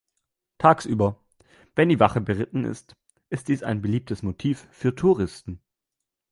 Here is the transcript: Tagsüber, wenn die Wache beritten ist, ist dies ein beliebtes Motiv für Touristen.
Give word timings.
Tagsüber, 0.57 1.23
wenn 1.75 1.89
die 1.89 1.99
Wache 1.99 2.21
beritten 2.21 2.63
ist, 2.65 2.95
ist 3.29 3.49
dies 3.49 3.61
ein 3.61 3.83
beliebtes 3.83 4.23
Motiv 4.23 4.67
für 4.71 4.95
Touristen. 4.95 5.61